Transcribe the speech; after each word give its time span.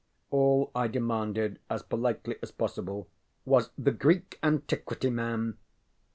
All 0.31 0.71
I 0.75 0.87
demanded, 0.87 1.59
as 1.69 1.83
politely 1.83 2.37
as 2.41 2.49
possible, 2.51 3.07
was 3.45 3.69
ŌĆ£the 3.79 3.99
Greek 3.99 4.39
antiquity 4.41 5.11
man. 5.11 5.59